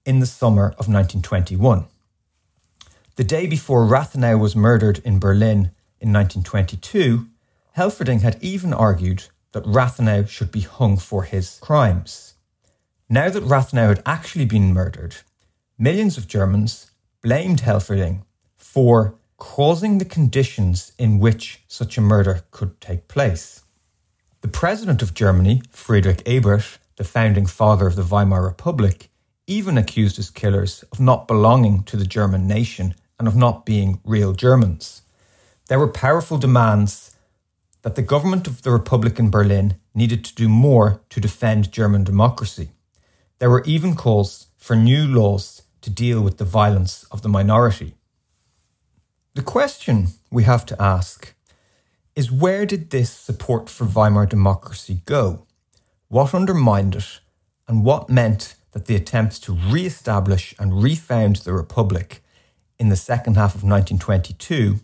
in 0.05 0.19
the 0.19 0.25
summer 0.25 0.67
of 0.77 0.87
1921. 0.87 1.85
The 3.15 3.23
day 3.23 3.47
before 3.47 3.85
Rathenau 3.85 4.39
was 4.39 4.55
murdered 4.55 4.99
in 4.99 5.19
Berlin 5.19 5.71
in 5.99 6.13
1922, 6.13 7.27
Helfferich 7.77 8.21
had 8.21 8.37
even 8.41 8.73
argued 8.73 9.25
that 9.51 9.65
Rathenau 9.65 10.27
should 10.27 10.51
be 10.51 10.61
hung 10.61 10.97
for 10.97 11.23
his 11.23 11.59
crimes. 11.61 12.35
Now 13.09 13.29
that 13.29 13.43
Rathenau 13.43 13.89
had 13.89 14.03
actually 14.05 14.45
been 14.45 14.73
murdered, 14.73 15.17
millions 15.77 16.17
of 16.17 16.27
Germans 16.27 16.91
blamed 17.21 17.61
Helfferich 17.61 18.21
for 18.57 19.15
causing 19.37 19.97
the 19.97 20.05
conditions 20.05 20.93
in 20.97 21.19
which 21.19 21.63
such 21.67 21.97
a 21.97 22.01
murder 22.01 22.43
could 22.51 22.79
take 22.79 23.07
place. 23.07 23.63
The 24.41 24.47
president 24.47 25.03
of 25.03 25.13
Germany, 25.13 25.61
Friedrich 25.69 26.23
Ebert, 26.25 26.79
the 26.95 27.03
founding 27.03 27.45
father 27.45 27.85
of 27.85 27.95
the 27.95 28.03
Weimar 28.03 28.43
Republic, 28.43 29.11
even 29.45 29.77
accused 29.77 30.17
his 30.17 30.31
killers 30.31 30.83
of 30.91 30.99
not 30.99 31.27
belonging 31.27 31.83
to 31.83 31.95
the 31.95 32.07
German 32.07 32.47
nation 32.47 32.95
and 33.19 33.27
of 33.27 33.35
not 33.35 33.67
being 33.67 34.01
real 34.03 34.33
Germans. 34.33 35.03
There 35.67 35.77
were 35.77 35.87
powerful 35.87 36.39
demands 36.39 37.15
that 37.83 37.93
the 37.93 38.01
government 38.01 38.47
of 38.47 38.63
the 38.63 38.71
Republic 38.71 39.19
in 39.19 39.29
Berlin 39.29 39.75
needed 39.93 40.25
to 40.25 40.33
do 40.33 40.49
more 40.49 41.01
to 41.09 41.19
defend 41.19 41.71
German 41.71 42.03
democracy. 42.03 42.71
There 43.37 43.49
were 43.49 43.63
even 43.65 43.95
calls 43.95 44.47
for 44.57 44.75
new 44.75 45.05
laws 45.05 45.61
to 45.81 45.91
deal 45.91 46.19
with 46.21 46.37
the 46.37 46.45
violence 46.45 47.05
of 47.11 47.21
the 47.21 47.29
minority. 47.29 47.93
The 49.35 49.43
question 49.43 50.07
we 50.31 50.43
have 50.43 50.65
to 50.65 50.81
ask 50.81 51.35
is 52.15 52.31
where 52.31 52.65
did 52.65 52.89
this 52.89 53.09
support 53.09 53.69
for 53.69 53.85
Weimar 53.85 54.25
democracy 54.25 55.01
go? 55.05 55.45
What 56.07 56.33
undermined 56.33 56.95
it, 56.95 57.19
and 57.67 57.85
what 57.85 58.09
meant 58.09 58.55
that 58.71 58.85
the 58.85 58.95
attempts 58.95 59.39
to 59.39 59.53
re 59.53 59.85
establish 59.85 60.53
and 60.59 60.83
refound 60.83 61.37
the 61.37 61.53
Republic 61.53 62.21
in 62.79 62.89
the 62.89 62.95
second 62.95 63.35
half 63.35 63.55
of 63.55 63.63
1922 63.63 64.79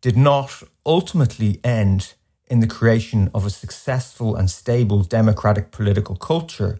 did 0.00 0.16
not 0.16 0.62
ultimately 0.84 1.60
end 1.64 2.14
in 2.46 2.60
the 2.60 2.66
creation 2.66 3.30
of 3.34 3.46
a 3.46 3.50
successful 3.50 4.36
and 4.36 4.50
stable 4.50 5.02
democratic 5.02 5.70
political 5.70 6.14
culture 6.14 6.78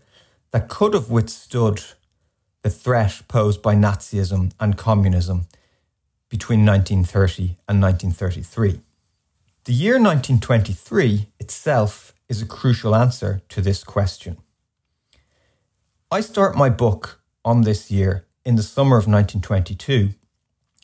that 0.51 0.69
could 0.69 0.95
have 0.95 1.11
withstood 1.11 1.83
the 2.63 2.71
threat 2.71 3.23
posed 3.29 3.63
by 3.63 3.75
Nazism 3.75 4.53
and 4.61 4.77
communism 4.77 5.47
between 6.29 6.65
1930 6.65 7.57
and 7.69 7.81
1933. 7.81 8.81
The 9.65 9.73
year 9.73 9.95
1923 9.95 11.29
itself 11.41 12.13
is 12.29 12.43
a 12.43 12.47
crucial 12.47 12.95
answer 12.95 13.41
to 13.49 13.63
this 13.63 13.83
question. 13.83 14.37
I 16.11 16.21
start 16.21 16.55
my 16.55 16.69
book 16.69 17.23
on 17.47 17.63
this 17.63 17.91
year 17.91 18.27
in 18.45 18.57
the 18.57 18.63
summer 18.63 18.99
of 18.99 19.07
1922 19.07 20.11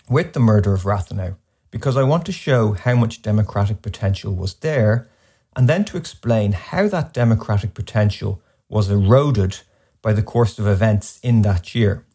with 0.09 0.33
the 0.33 0.41
murder 0.41 0.73
of 0.73 0.85
Rathenau 0.85 1.37
because 1.71 1.95
I 1.95 2.05
want 2.05 2.25
to 2.25 2.33
show 2.33 2.73
how 2.73 2.95
much 2.95 3.21
democratic 3.21 3.83
potential 3.83 4.35
was 4.35 4.55
there 4.55 5.11
and 5.55 5.69
then 5.69 5.85
to 5.85 5.99
explain 5.99 6.53
how 6.53 6.89
that 6.89 7.13
democratic 7.13 7.75
potential 7.75 8.41
was 8.71 8.89
eroded 8.89 9.59
by 10.01 10.15
the 10.15 10.23
course 10.23 10.59
of 10.59 10.67
events 10.67 11.21
in 11.23 11.43
that 11.43 11.75
year. 11.75 12.07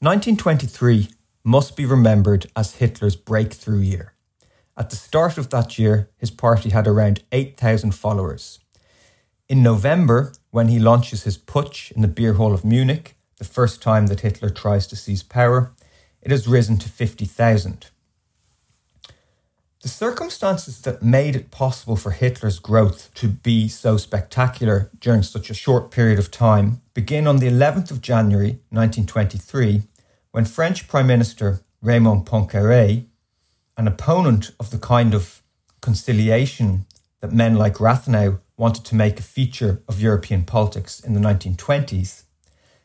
1923 0.00 1.10
must 1.44 1.76
be 1.76 1.86
remembered 1.86 2.46
as 2.56 2.74
Hitler's 2.74 3.14
breakthrough 3.14 3.78
year. 3.78 4.13
At 4.76 4.90
the 4.90 4.96
start 4.96 5.38
of 5.38 5.50
that 5.50 5.78
year, 5.78 6.10
his 6.16 6.30
party 6.30 6.70
had 6.70 6.86
around 6.88 7.22
8,000 7.30 7.92
followers. 7.92 8.58
In 9.48 9.62
November, 9.62 10.32
when 10.50 10.68
he 10.68 10.78
launches 10.78 11.22
his 11.22 11.38
putsch 11.38 11.92
in 11.92 12.02
the 12.02 12.08
beer 12.08 12.34
hall 12.34 12.52
of 12.52 12.64
Munich, 12.64 13.16
the 13.38 13.44
first 13.44 13.82
time 13.82 14.06
that 14.08 14.20
Hitler 14.20 14.50
tries 14.50 14.86
to 14.88 14.96
seize 14.96 15.22
power, 15.22 15.72
it 16.22 16.30
has 16.30 16.48
risen 16.48 16.78
to 16.78 16.88
50,000. 16.88 17.86
The 19.82 19.88
circumstances 19.88 20.80
that 20.80 21.02
made 21.02 21.36
it 21.36 21.50
possible 21.50 21.94
for 21.94 22.10
Hitler's 22.10 22.58
growth 22.58 23.12
to 23.14 23.28
be 23.28 23.68
so 23.68 23.98
spectacular 23.98 24.90
during 24.98 25.22
such 25.22 25.50
a 25.50 25.54
short 25.54 25.90
period 25.90 26.18
of 26.18 26.30
time 26.30 26.80
begin 26.94 27.26
on 27.26 27.36
the 27.36 27.48
11th 27.48 27.90
of 27.90 28.00
January 28.00 28.60
1923 28.70 29.82
when 30.30 30.46
French 30.46 30.88
Prime 30.88 31.06
Minister 31.06 31.60
Raymond 31.82 32.24
Poincaré, 32.24 33.04
an 33.76 33.88
opponent 33.88 34.50
of 34.60 34.70
the 34.70 34.78
kind 34.78 35.14
of 35.14 35.42
conciliation 35.80 36.86
that 37.20 37.32
men 37.32 37.54
like 37.56 37.74
Rathenau 37.74 38.40
wanted 38.56 38.84
to 38.84 38.94
make 38.94 39.18
a 39.18 39.22
feature 39.22 39.82
of 39.88 40.00
European 40.00 40.44
politics 40.44 41.00
in 41.00 41.14
the 41.14 41.20
1920s, 41.20 42.24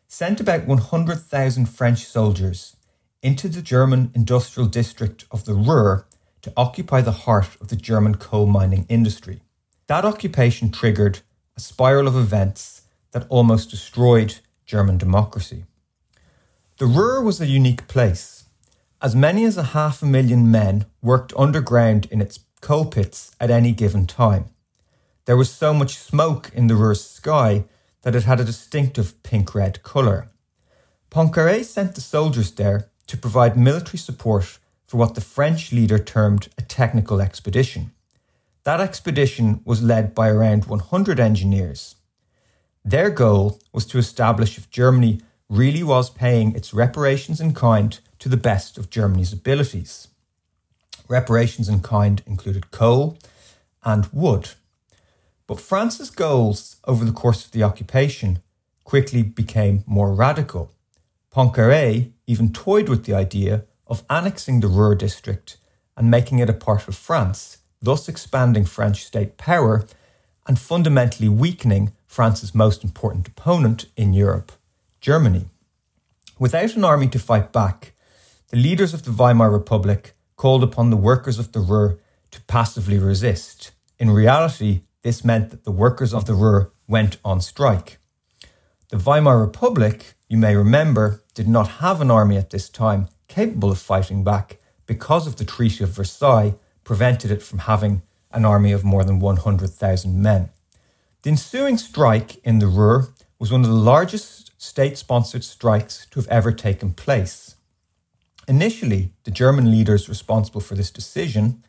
sent 0.08 0.40
about 0.40 0.66
100,000 0.66 1.66
French 1.68 2.06
soldiers 2.06 2.76
into 3.22 3.48
the 3.48 3.62
German 3.62 4.12
industrial 4.16 4.68
district 4.68 5.26
of 5.30 5.46
the 5.46 5.54
Ruhr 5.54 6.08
to 6.42 6.54
occupy 6.56 7.02
the 7.02 7.12
heart 7.12 7.58
of 7.62 7.68
the 7.68 7.76
German 7.76 8.16
coal 8.16 8.46
mining 8.46 8.86
industry. 8.90 9.42
That 9.88 10.06
occupation 10.06 10.72
triggered 10.72 11.20
a 11.56 11.60
spiral 11.60 12.08
of 12.08 12.16
events 12.16 12.84
that 13.12 13.26
almost 13.30 13.70
destroyed 13.70 14.36
German 14.66 14.98
democracy. 14.98 15.66
The 16.78 16.86
Ruhr 16.86 17.22
was 17.22 17.42
a 17.42 17.48
unique 17.48 17.88
place. 17.88 18.39
As 19.02 19.16
many 19.16 19.46
as 19.46 19.56
a 19.56 19.72
half 19.72 20.02
a 20.02 20.06
million 20.06 20.52
men 20.52 20.86
worked 21.02 21.32
underground 21.38 22.08
in 22.12 22.20
its 22.20 22.40
coal 22.60 22.86
pits 22.86 23.32
at 23.40 23.50
any 23.50 23.72
given 23.72 24.06
time. 24.06 24.50
There 25.24 25.38
was 25.38 25.50
so 25.50 25.74
much 25.74 25.98
smoke 25.98 26.52
in 26.54 26.68
the 26.68 26.74
Ruhr's 26.74 27.06
sky 27.06 27.64
that 28.02 28.14
it 28.14 28.24
had 28.24 28.42
a 28.42 28.44
distinctive 28.44 29.24
pink 29.24 29.56
red 29.56 29.84
colour. 29.84 30.30
Poincaré 31.10 31.64
sent 31.64 31.96
the 31.96 32.02
soldiers 32.02 32.52
there 32.52 32.90
to 33.08 33.16
provide 33.16 33.58
military 33.58 33.98
support 33.98 34.60
for 34.86 34.98
what 34.98 35.16
the 35.16 35.22
French 35.22 35.72
leader 35.72 35.98
termed 35.98 36.50
a 36.58 36.62
technical 36.62 37.22
expedition. 37.22 37.92
That 38.66 38.82
expedition 38.82 39.62
was 39.64 39.82
led 39.82 40.14
by 40.14 40.28
around 40.28 40.66
100 40.66 41.22
engineers. 41.22 41.96
Their 42.84 43.10
goal 43.10 43.62
was 43.72 43.86
to 43.88 43.98
establish 43.98 44.58
if 44.58 44.70
Germany 44.70 45.22
really 45.48 45.84
was 45.84 46.10
paying 46.10 46.54
its 46.54 46.74
reparations 46.74 47.40
in 47.40 47.54
kind 47.54 47.98
to 48.20 48.30
the 48.30 48.38
best 48.38 48.78
of 48.78 48.90
Germany's 48.90 49.34
abilities. 49.34 50.08
Reparations 51.08 51.68
in 51.68 51.82
kind 51.82 52.22
included 52.26 52.72
coal 52.72 53.18
and 53.84 54.08
wood. 54.12 54.50
But 55.48 55.60
France's 55.60 56.12
goals 56.12 56.78
over 56.86 57.04
the 57.04 57.12
course 57.12 57.46
of 57.46 57.52
the 57.52 57.64
occupation 57.64 58.40
quickly 58.84 59.24
became 59.24 59.84
more 59.88 60.14
radical. 60.14 60.72
Poincaré 61.34 62.12
even 62.28 62.54
toyed 62.54 62.90
with 62.90 63.06
the 63.06 63.14
idea 63.14 63.64
of 63.88 64.04
annexing 64.10 64.60
the 64.60 64.68
Ruhr 64.68 64.96
district 64.96 65.58
and 65.98 66.12
making 66.12 66.40
it 66.40 66.50
a 66.50 66.54
part 66.54 66.88
of 66.88 66.96
France, 66.96 67.58
thus 67.82 68.08
expanding 68.08 68.66
French 68.66 69.06
state 69.06 69.38
power 69.38 69.86
and 70.48 70.60
fundamentally 70.60 71.30
weakening 71.30 71.92
France's 72.08 72.56
most 72.56 72.84
important 72.84 73.28
opponent 73.28 73.86
in 73.96 74.14
Europe, 74.14 74.52
Germany. 75.02 75.46
Without 76.38 76.76
an 76.76 76.86
army 76.86 77.08
to 77.10 77.20
fight 77.20 77.52
back, 77.52 77.94
the 78.50 78.58
leaders 78.58 78.96
of 78.96 79.04
the 79.04 79.12
Weimar 79.12 79.52
Republic 79.52 80.16
called 80.36 80.64
upon 80.64 80.90
the 80.90 80.98
workers 80.98 81.38
of 81.38 81.52
the 81.52 81.60
Ruhr 81.60 82.00
to 82.32 82.42
passively 82.42 82.98
resist. 82.98 83.72
In 84.00 84.10
reality, 84.10 84.82
this 85.04 85.24
meant 85.24 85.52
that 85.52 85.66
the 85.66 85.72
workers 85.72 86.16
of 86.16 86.26
the 86.26 86.34
Ruhr 86.34 86.72
went 86.88 87.18
on 87.24 87.42
strike. 87.42 88.00
The 88.90 88.98
Weimar 88.98 89.40
Republic, 89.40 90.16
you 90.28 90.38
may 90.38 90.56
remember, 90.56 91.22
did 91.36 91.48
not 91.48 91.78
have 91.84 92.02
an 92.02 92.10
army 92.10 92.38
at 92.38 92.50
this 92.50 92.70
time 92.70 93.10
capable 93.28 93.70
of 93.70 93.78
fighting 93.78 94.24
back 94.24 94.58
because 94.88 95.28
of 95.28 95.36
the 95.36 95.46
Treaty 95.46 95.84
of 95.84 95.92
Versailles 95.92 96.56
prevented 96.84 97.30
it 97.30 97.44
from 97.44 97.60
having 97.60 98.02
an 98.32 98.46
army 98.46 98.72
of 98.72 98.84
more 98.84 99.04
than 99.04 99.20
100,000 99.20 100.20
men. 100.20 100.50
The 101.22 101.30
ensuing 101.30 101.78
strike 101.78 102.44
in 102.44 102.58
the 102.58 102.68
Ruhr 102.68 103.10
was 103.38 103.52
one 103.52 103.62
of 103.62 103.68
the 103.68 103.76
largest 103.76 104.60
state 104.60 104.98
sponsored 104.98 105.44
strikes 105.44 106.08
to 106.10 106.20
have 106.20 106.28
ever 106.30 106.52
taken 106.52 106.94
place. 106.94 107.56
Initially, 108.50 109.14
the 109.26 109.32
German 109.32 109.70
leaders 109.70 110.10
responsible 110.10 110.60
for 110.60 110.74
this 110.74 110.90
decision, 110.90 111.64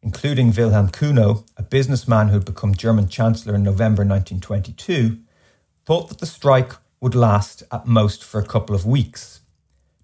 including 0.00 0.52
Wilhelm 0.52 0.88
Cuno, 0.88 1.44
a 1.56 1.62
businessman 1.64 2.28
who 2.28 2.34
had 2.34 2.44
become 2.44 2.72
German 2.72 3.08
Chancellor 3.08 3.56
in 3.56 3.64
November 3.64 4.04
1922, 4.04 5.18
thought 5.84 6.08
that 6.08 6.18
the 6.18 6.26
strike 6.26 6.74
would 7.00 7.16
last 7.16 7.64
at 7.72 7.84
most 7.84 8.22
for 8.22 8.38
a 8.38 8.46
couple 8.46 8.76
of 8.76 8.86
weeks. 8.86 9.40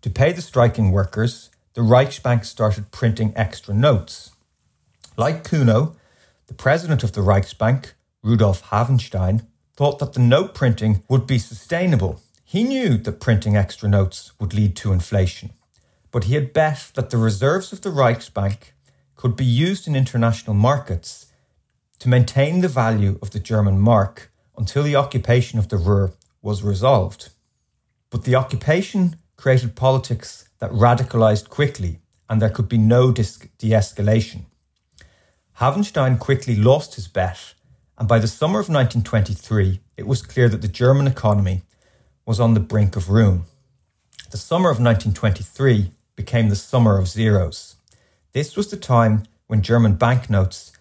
To 0.02 0.10
pay 0.10 0.32
the 0.32 0.42
striking 0.42 0.90
workers, 0.90 1.48
the 1.74 1.82
Reichsbank 1.82 2.44
started 2.44 2.90
printing 2.90 3.32
extra 3.36 3.72
notes. 3.72 4.32
Like 5.16 5.44
Cuno, 5.48 5.94
the 6.48 6.54
president 6.54 7.04
of 7.04 7.12
the 7.12 7.20
Reichsbank, 7.20 7.92
Rudolf 8.24 8.64
Havenstein, 8.70 9.46
thought 9.76 10.00
that 10.00 10.14
the 10.14 10.20
note 10.20 10.54
printing 10.54 11.04
would 11.08 11.24
be 11.28 11.38
sustainable. 11.38 12.20
He 12.42 12.64
knew 12.64 12.98
that 12.98 13.20
printing 13.20 13.56
extra 13.56 13.88
notes 13.88 14.32
would 14.40 14.52
lead 14.54 14.74
to 14.76 14.92
inflation, 14.92 15.50
but 16.16 16.24
he 16.24 16.34
had 16.34 16.54
bet 16.54 16.92
that 16.94 17.10
the 17.10 17.18
reserves 17.18 17.74
of 17.74 17.82
the 17.82 17.90
Reichsbank 17.90 18.72
could 19.16 19.36
be 19.36 19.44
used 19.44 19.86
in 19.86 19.94
international 19.94 20.54
markets 20.54 21.26
to 21.98 22.08
maintain 22.08 22.62
the 22.62 22.68
value 22.68 23.18
of 23.20 23.32
the 23.32 23.38
German 23.38 23.78
mark 23.78 24.32
until 24.56 24.82
the 24.82 24.96
occupation 24.96 25.58
of 25.58 25.68
the 25.68 25.76
Ruhr 25.76 26.14
was 26.40 26.62
resolved. 26.62 27.28
But 28.08 28.24
the 28.24 28.34
occupation 28.34 29.16
created 29.36 29.76
politics 29.76 30.48
that 30.58 30.70
radicalized 30.70 31.50
quickly, 31.50 32.00
and 32.30 32.40
there 32.40 32.48
could 32.48 32.70
be 32.70 32.78
no 32.78 33.12
de 33.12 33.22
escalation. 33.22 34.46
Havenstein 35.60 36.18
quickly 36.18 36.56
lost 36.56 36.94
his 36.94 37.08
bet, 37.08 37.52
and 37.98 38.08
by 38.08 38.18
the 38.18 38.26
summer 38.26 38.58
of 38.58 38.70
1923, 38.70 39.80
it 39.98 40.06
was 40.06 40.22
clear 40.22 40.48
that 40.48 40.62
the 40.62 40.76
German 40.82 41.06
economy 41.06 41.60
was 42.24 42.40
on 42.40 42.54
the 42.54 42.68
brink 42.72 42.96
of 42.96 43.10
ruin. 43.10 43.42
The 44.30 44.38
summer 44.38 44.70
of 44.70 44.80
1923 44.80 45.92
became 46.16 46.48
the 46.48 46.56
summer 46.56 46.98
of 46.98 47.06
zeros. 47.08 47.76
This 48.32 48.56
was 48.56 48.68
the 48.68 48.76
time 48.76 49.24
when 49.46 49.62
German 49.62 49.94
banknotes 49.94 50.72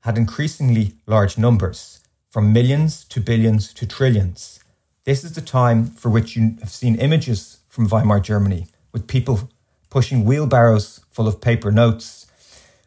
had 0.00 0.18
increasingly 0.18 0.94
large 1.06 1.38
numbers, 1.38 2.00
from 2.30 2.52
millions 2.52 3.04
to 3.04 3.20
billions 3.20 3.72
to 3.74 3.86
trillions. 3.86 4.60
This 5.04 5.24
is 5.24 5.32
the 5.32 5.40
time 5.40 5.86
for 5.86 6.10
which 6.10 6.36
you 6.36 6.56
have 6.60 6.70
seen 6.70 6.96
images 6.96 7.58
from 7.68 7.88
Weimar 7.88 8.20
Germany, 8.20 8.66
with 8.92 9.06
people 9.06 9.48
pushing 9.90 10.24
wheelbarrows 10.24 11.00
full 11.10 11.28
of 11.28 11.40
paper 11.40 11.70
notes 11.70 12.26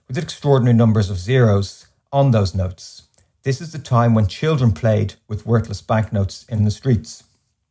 with 0.07 0.17
extraordinary 0.17 0.75
numbers 0.75 1.09
of 1.09 1.17
zeros 1.17 1.87
on 2.11 2.31
those 2.31 2.53
notes. 2.53 3.03
This 3.43 3.61
is 3.61 3.71
the 3.71 3.79
time 3.79 4.13
when 4.13 4.27
children 4.27 4.71
played 4.73 5.15
with 5.27 5.45
worthless 5.45 5.81
banknotes 5.81 6.45
in 6.49 6.65
the 6.65 6.69
streets. 6.69 7.23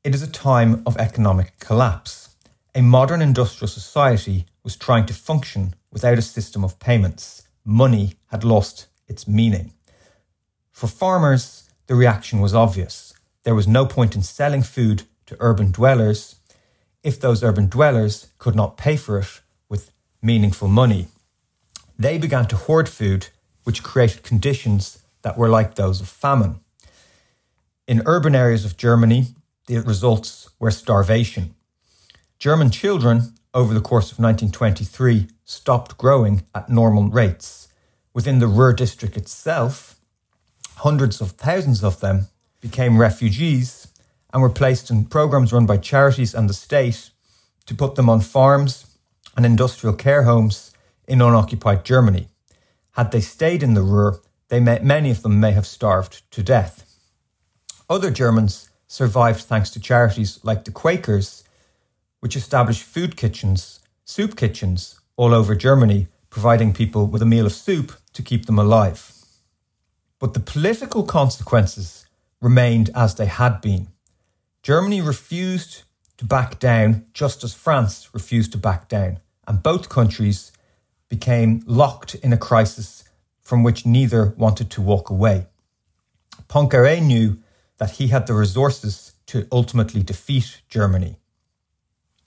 It 0.03 0.15
is 0.15 0.23
a 0.23 0.31
time 0.31 0.83
of 0.87 0.97
economic 0.97 1.59
collapse. 1.59 2.30
A 2.73 2.83
modern 2.83 3.21
industrial 3.21 3.69
society 3.69 4.47
was 4.63 4.77
trying 4.77 5.05
to 5.07 5.15
function 5.15 5.75
without 5.91 6.19
a 6.19 6.23
system 6.23 6.63
of 6.63 6.79
payments. 6.79 7.43
Money 7.65 8.15
had 8.29 8.45
lost 8.45 8.87
its 9.09 9.27
meaning. 9.27 9.73
For 10.71 10.87
farmers, 10.87 11.69
the 11.89 11.97
reaction 11.97 12.39
was 12.41 12.55
obvious. 12.55 13.13
There 13.43 13.57
was 13.57 13.67
no 13.67 13.87
point 13.87 14.15
in 14.15 14.23
selling 14.23 14.63
food 14.63 15.03
to 15.27 15.37
urban 15.41 15.73
dwellers 15.73 16.37
if 17.03 17.19
those 17.19 17.43
urban 17.43 17.69
dwellers 17.69 18.29
could 18.39 18.55
not 18.55 18.77
pay 18.77 18.97
for 18.97 19.19
it 19.19 19.41
with 19.69 19.91
meaningful 20.23 20.69
money. 20.69 21.09
They 21.99 22.19
began 22.19 22.47
to 22.49 22.57
hoard 22.57 22.89
food, 22.89 23.29
which 23.65 23.83
created 23.83 24.23
conditions 24.23 25.03
that 25.23 25.37
were 25.37 25.49
like 25.49 25.75
those 25.75 26.01
of 26.01 26.09
famine. 26.09 26.61
In 27.89 28.03
urban 28.07 28.37
areas 28.37 28.65
of 28.65 28.77
Germany, 28.77 29.35
the 29.67 29.79
results 29.79 30.51
were 30.61 30.71
starvation. 30.71 31.57
German 32.41 32.71
children, 32.71 33.35
over 33.53 33.75
the 33.75 33.83
course 33.83 34.11
of 34.11 34.19
1923, 34.19 35.29
stopped 35.45 35.99
growing 35.99 36.43
at 36.55 36.71
normal 36.71 37.11
rates. 37.11 37.69
Within 38.15 38.39
the 38.39 38.47
Ruhr 38.47 38.73
district 38.73 39.19
itself, 39.19 40.01
hundreds 40.77 41.21
of 41.21 41.33
thousands 41.33 41.85
of 41.85 42.01
them 42.01 42.29
became 42.63 42.97
refugees 42.97 43.89
and 44.33 44.41
were 44.41 44.49
placed 44.49 44.91
in 44.91 45.05
programs 45.05 45.53
run 45.53 45.67
by 45.67 45.77
charities 45.77 46.35
and 46.35 46.49
the 46.49 46.55
state 46.55 47.11
to 47.67 47.75
put 47.75 47.97
them 47.97 48.09
on 48.09 48.23
farms 48.23 48.97
and 49.37 49.45
industrial 49.45 49.95
care 49.95 50.23
homes 50.23 50.73
in 51.07 51.21
unoccupied 51.21 51.85
Germany. 51.85 52.29
Had 52.93 53.11
they 53.11 53.21
stayed 53.21 53.63
in 53.63 53.75
the 53.75 53.83
Ruhr, 53.83 54.19
they 54.49 54.61
may, 54.61 54.79
many 54.79 55.11
of 55.11 55.21
them 55.21 55.41
may 55.41 55.53
have 55.53 55.67
starved 55.67 56.23
to 56.31 56.43
death. 56.43 56.87
Other 57.91 58.11
Germans 58.11 58.71
survived 58.87 59.43
thanks 59.43 59.69
to 59.73 59.79
charities 59.79 60.41
like 60.43 60.65
the 60.65 60.73
Quakers, 60.73 61.45
which 62.21 62.37
established 62.37 62.83
food 62.83 63.17
kitchens, 63.17 63.81
soup 64.05 64.37
kitchens, 64.37 65.01
all 65.17 65.35
over 65.35 65.55
Germany, 65.55 66.09
providing 66.31 66.73
people 66.73 67.07
with 67.07 67.21
a 67.21 67.27
meal 67.27 67.47
of 67.47 67.53
soup 67.53 67.93
to 68.13 68.23
keep 68.23 68.47
them 68.47 68.59
alive. 68.59 69.13
But 70.19 70.35
the 70.35 70.41
political 70.41 71.03
consequences 71.03 72.07
remained 72.41 72.91
as 72.95 73.15
they 73.15 73.27
had 73.27 73.61
been. 73.61 73.89
Germany 74.63 75.01
refused 75.01 75.83
to 76.19 76.25
back 76.25 76.59
down 76.59 77.07
just 77.15 77.43
as 77.43 77.55
France 77.55 78.11
refused 78.13 78.53
to 78.53 78.59
back 78.59 78.89
down, 78.89 79.21
and 79.47 79.63
both 79.63 79.89
countries 79.89 80.53
became 81.09 81.63
locked 81.67 82.15
in 82.17 82.33
a 82.33 82.39
crisis 82.39 83.05
from 83.41 83.63
which 83.63 83.87
neither 83.87 84.35
wanted 84.37 84.71
to 84.71 84.83
walk 84.83 85.11
away. 85.11 85.47
Poincaré 86.49 87.03
knew 87.03 87.39
that 87.79 87.93
he 87.93 88.09
had 88.09 88.27
the 88.27 88.35
resources 88.35 89.15
to 89.27 89.47
ultimately 89.51 90.03
defeat 90.03 90.61
Germany. 90.69 91.17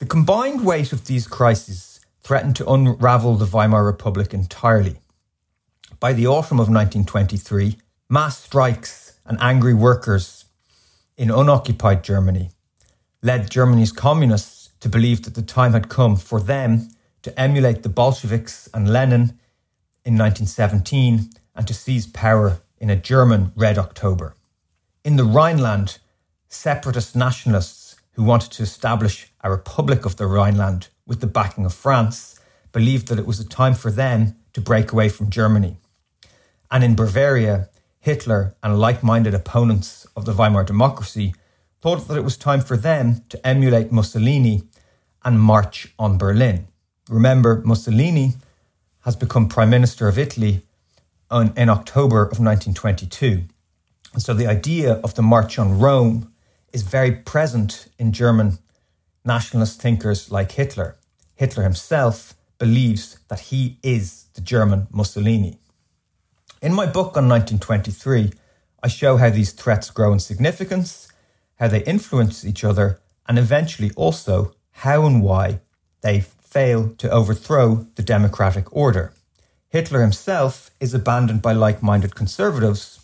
The 0.04 0.10
combined 0.10 0.66
weight 0.66 0.92
of 0.92 1.06
these 1.06 1.28
crises 1.28 2.02
threatened 2.24 2.58
to 2.58 2.70
unravel 2.70 3.38
the 3.38 3.46
Weimar 3.46 3.86
Republic 3.86 4.34
entirely. 4.34 4.98
By 6.02 6.12
the 6.12 6.28
autumn 6.28 6.60
of 6.60 6.68
1923, 6.68 7.78
mass 8.10 8.38
strikes 8.38 9.18
and 9.26 9.38
angry 9.40 9.74
workers 9.74 10.44
in 11.16 11.32
unoccupied 11.32 12.04
Germany 12.04 12.50
led 13.22 13.50
Germany's 13.50 13.94
communists 13.94 14.72
to 14.82 14.90
believe 14.90 15.24
that 15.24 15.36
the 15.36 15.42
time 15.42 15.72
had 15.72 15.88
come 15.88 16.18
for 16.18 16.42
them 16.42 16.90
to 17.22 17.40
emulate 17.40 17.84
the 17.84 17.88
Bolsheviks 17.88 18.68
and 18.74 18.92
Lenin 18.92 19.40
in 20.04 20.18
1917 20.18 21.30
and 21.56 21.66
to 21.66 21.74
seize 21.74 22.08
power 22.08 22.60
in 22.78 22.90
a 22.90 22.98
German 22.98 23.54
Red 23.56 23.78
October. 23.78 24.36
In 25.06 25.16
the 25.16 25.24
Rhineland, 25.24 26.00
separatist 26.50 27.16
nationalists 27.16 27.96
who 28.16 28.24
wanted 28.26 28.52
to 28.52 28.64
establish 28.64 29.30
a 29.44 29.52
Republic 29.52 30.06
of 30.06 30.16
the 30.16 30.26
Rhineland 30.26 30.88
with 31.06 31.20
the 31.20 31.28
backing 31.28 31.66
of 31.66 31.74
France 31.74 32.40
believed 32.72 33.08
that 33.08 33.20
it 33.20 33.28
was 33.28 33.40
a 33.40 33.48
time 33.48 33.74
for 33.74 33.92
them 33.92 34.36
to 34.54 34.62
break 34.62 34.92
away 34.92 35.10
from 35.10 35.30
Germany. 35.30 35.78
And 36.72 36.84
in 36.84 36.96
Bavaria, 36.96 37.70
Hitler 38.00 38.56
and 38.64 38.80
like 38.80 39.04
minded 39.04 39.34
opponents 39.34 40.08
of 40.16 40.26
the 40.26 40.34
Weimar 40.34 40.64
democracy 40.64 41.36
thought 41.82 42.08
that 42.08 42.18
it 42.18 42.24
was 42.24 42.38
time 42.38 42.62
for 42.62 42.78
them 42.78 43.24
to 43.30 43.48
emulate 43.48 43.92
Mussolini 43.92 44.64
and 45.24 45.40
march 45.40 45.94
on 46.00 46.18
Berlin. 46.18 46.68
Remember, 47.10 47.62
Mussolini 47.66 48.34
has 49.02 49.16
become 49.16 49.50
Prime 49.50 49.70
Minister 49.70 50.08
of 50.08 50.18
Italy 50.18 50.64
on, 51.30 51.54
in 51.58 51.70
October 51.70 52.22
of 52.22 52.40
1922. 52.40 53.44
And 54.14 54.22
so 54.22 54.34
the 54.34 54.48
idea 54.48 54.94
of 55.04 55.16
the 55.16 55.22
March 55.22 55.60
on 55.60 55.80
Rome 55.80 56.32
is 56.72 56.84
very 56.84 57.12
present 57.12 57.88
in 58.00 58.12
German 58.14 58.60
nationalist 59.26 59.82
thinkers 59.82 60.32
like 60.32 60.52
Hitler. 60.52 60.98
Hitler 61.36 61.64
himself 61.64 62.34
believes 62.58 63.20
that 63.30 63.40
he 63.52 63.78
is 63.84 64.26
the 64.34 64.42
German 64.42 64.88
Mussolini. 64.92 65.60
In 66.62 66.74
my 66.74 66.86
book 66.86 67.18
on 67.18 67.28
1923, 67.28 68.32
I 68.82 68.88
show 68.88 69.18
how 69.18 69.30
these 69.30 69.52
threats 69.52 69.90
grow 69.90 70.14
in 70.14 70.20
significance, 70.20 71.08
how 71.56 71.68
they 71.68 71.84
influence 71.84 72.46
each 72.46 72.64
other, 72.64 73.00
and 73.28 73.40
eventually 73.40 73.92
also 73.96 74.54
how 74.72 75.06
and 75.06 75.22
why 75.22 75.60
they 76.02 76.22
fail 76.22 76.90
to 76.98 77.10
overthrow 77.10 77.88
the 77.96 78.04
democratic 78.04 78.74
order. 78.76 79.14
Hitler 79.70 80.02
himself 80.02 80.70
is 80.80 80.94
abandoned 80.94 81.42
by 81.42 81.54
like 81.54 81.82
minded 81.82 82.14
conservatives 82.16 83.00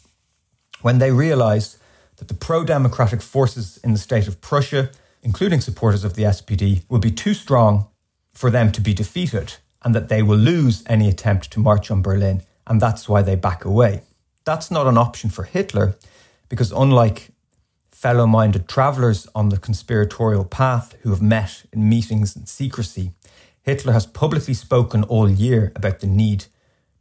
when 0.82 1.00
they 1.00 1.12
realise 1.12 1.80
that 2.18 2.28
the 2.28 2.34
pro 2.34 2.64
democratic 2.64 3.22
forces 3.22 3.78
in 3.84 3.94
the 3.94 4.00
state 4.00 4.28
of 4.28 4.42
Prussia, 4.42 4.92
including 5.22 5.62
supporters 5.62 6.04
of 6.04 6.16
the 6.16 6.24
SPD, 6.24 6.84
will 6.90 7.00
be 7.00 7.12
too 7.12 7.34
strong 7.34 7.88
for 8.34 8.50
them 8.50 8.72
to 8.72 8.82
be 8.82 8.94
defeated 8.94 9.56
and 9.84 9.96
that 9.96 10.10
they 10.10 10.22
will 10.22 10.38
lose 10.38 10.84
any 10.88 11.08
attempt 11.08 11.52
to 11.52 11.60
march 11.60 11.90
on 11.90 12.02
Berlin, 12.02 12.42
and 12.68 12.82
that's 12.82 13.08
why 13.08 13.22
they 13.22 13.36
back 13.36 13.64
away. 13.66 14.02
That's 14.46 14.70
not 14.70 14.88
an 14.88 14.98
option 14.98 15.30
for 15.30 15.44
Hitler 15.44 15.96
because, 16.50 16.72
unlike 16.72 17.30
fellow 17.92 18.26
minded 18.26 18.68
travellers 18.68 19.28
on 19.36 19.50
the 19.50 19.58
conspiratorial 19.58 20.46
path 20.46 20.96
who 21.02 21.10
have 21.10 21.22
met 21.22 21.64
in 21.72 21.90
meetings 21.90 22.36
in 22.36 22.46
secrecy, 22.46 23.12
Hitler 23.62 23.94
has 23.94 24.06
publicly 24.06 24.54
spoken 24.54 25.04
all 25.04 25.30
year 25.30 25.72
about 25.76 26.00
the 26.00 26.08
need 26.08 26.46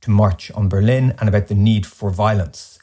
to 0.00 0.10
march 0.10 0.50
on 0.52 0.68
Berlin 0.68 1.14
and 1.18 1.28
about 1.28 1.48
the 1.48 1.54
need 1.54 1.86
for 1.86 2.10
violence. 2.10 2.78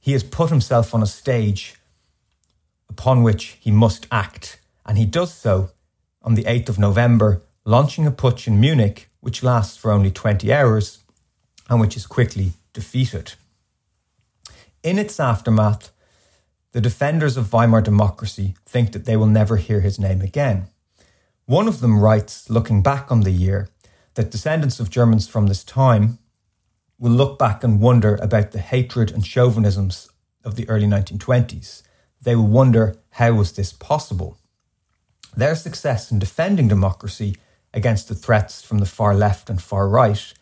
He 0.00 0.12
has 0.12 0.24
put 0.24 0.50
himself 0.50 0.94
on 0.94 1.02
a 1.02 1.06
stage 1.06 1.76
upon 2.92 3.22
which 3.22 3.56
he 3.60 3.70
must 3.70 4.06
act, 4.10 4.60
and 4.84 4.98
he 4.98 5.06
does 5.06 5.32
so 5.32 5.70
on 6.22 6.34
the 6.34 6.44
8th 6.44 6.68
of 6.68 6.78
November, 6.78 7.40
launching 7.64 8.06
a 8.06 8.10
putsch 8.10 8.46
in 8.46 8.60
Munich, 8.60 9.08
which 9.20 9.42
lasts 9.42 9.76
for 9.76 9.90
only 9.90 10.10
20 10.10 10.52
hours 10.52 10.98
and 11.70 11.80
which 11.80 11.96
is 11.96 12.06
quickly 12.06 12.52
defeated. 12.72 13.32
In 14.82 14.98
its 14.98 15.18
aftermath, 15.18 15.90
the 16.72 16.80
defenders 16.80 17.36
of 17.36 17.52
Weimar 17.52 17.80
democracy 17.80 18.54
think 18.66 18.92
that 18.92 19.04
they 19.04 19.16
will 19.16 19.26
never 19.26 19.56
hear 19.56 19.80
his 19.80 19.98
name 19.98 20.20
again. 20.20 20.66
One 21.46 21.68
of 21.68 21.80
them 21.80 22.00
writes, 22.00 22.50
looking 22.50 22.82
back 22.82 23.10
on 23.10 23.20
the 23.20 23.30
year, 23.30 23.68
that 24.14 24.30
descendants 24.30 24.80
of 24.80 24.90
Germans 24.90 25.28
from 25.28 25.46
this 25.46 25.64
time 25.64 26.18
will 26.98 27.12
look 27.12 27.38
back 27.38 27.64
and 27.64 27.80
wonder 27.80 28.16
about 28.16 28.52
the 28.52 28.58
hatred 28.58 29.10
and 29.10 29.24
chauvinisms 29.24 30.10
of 30.44 30.56
the 30.56 30.68
early 30.68 30.86
1920s. 30.86 31.82
They 32.22 32.36
will 32.36 32.46
wonder 32.46 32.96
how 33.10 33.32
was 33.32 33.52
this 33.52 33.72
possible? 33.72 34.38
Their 35.36 35.54
success 35.54 36.10
in 36.10 36.18
defending 36.18 36.68
democracy 36.68 37.36
against 37.74 38.08
the 38.08 38.14
threats 38.14 38.62
from 38.62 38.78
the 38.78 38.86
far 38.86 39.14
left 39.14 39.50
and 39.50 39.60
far 39.60 39.88
right 39.88 40.32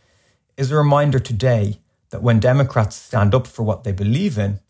is 0.57 0.71
a 0.71 0.77
reminder 0.77 1.19
today 1.19 1.81
that 2.11 2.23
when 2.23 2.41
Democrats 2.41 2.97
stand 2.97 3.35
up 3.35 3.47
for 3.47 3.63
what 3.63 3.85
they 3.85 3.93
believe 3.93 4.37
in, 4.37 4.61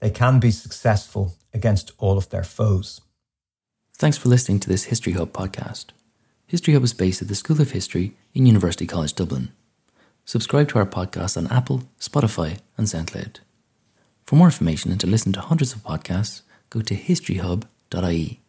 they 0.00 0.10
can 0.10 0.38
be 0.38 0.50
successful 0.50 1.34
against 1.52 1.92
all 1.98 2.16
of 2.16 2.28
their 2.30 2.44
foes. 2.44 3.00
Thanks 3.94 4.16
for 4.16 4.28
listening 4.28 4.60
to 4.60 4.68
this 4.68 4.84
History 4.84 5.14
Hub 5.14 5.32
podcast. 5.32 5.86
History 6.46 6.74
Hub 6.74 6.84
is 6.84 6.92
based 6.92 7.22
at 7.22 7.28
the 7.28 7.34
School 7.34 7.60
of 7.60 7.72
History 7.72 8.16
in 8.32 8.46
University 8.46 8.86
College 8.86 9.14
Dublin. 9.14 9.50
Subscribe 10.24 10.68
to 10.68 10.78
our 10.78 10.86
podcast 10.86 11.36
on 11.36 11.46
Apple, 11.48 11.82
Spotify, 11.98 12.58
and 12.76 12.86
SoundCloud. 12.86 13.38
For 14.24 14.36
more 14.36 14.46
information 14.46 14.90
and 14.90 15.00
to 15.00 15.06
listen 15.06 15.32
to 15.32 15.40
hundreds 15.40 15.72
of 15.72 15.82
podcasts, 15.82 16.42
go 16.70 16.80
to 16.80 16.94
historyhub.ie. 16.94 18.40